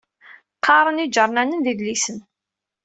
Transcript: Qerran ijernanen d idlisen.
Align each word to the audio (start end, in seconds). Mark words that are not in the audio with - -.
Qerran 0.65 1.01
ijernanen 1.05 1.63
d 1.65 1.67
idlisen. 1.71 2.17